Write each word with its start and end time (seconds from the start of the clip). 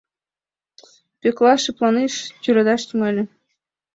Пӧкла 1.19 1.53
шыпланыш, 1.63 2.13
тӱредаш 2.41 2.81
тӱҥале. 2.87 3.23